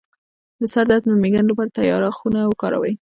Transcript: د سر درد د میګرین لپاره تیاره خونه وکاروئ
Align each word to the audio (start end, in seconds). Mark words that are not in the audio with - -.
د 0.59 0.61
سر 0.73 0.85
درد 0.89 1.03
د 1.05 1.11
میګرین 1.23 1.45
لپاره 1.47 1.73
تیاره 1.77 2.09
خونه 2.17 2.39
وکاروئ 2.45 2.93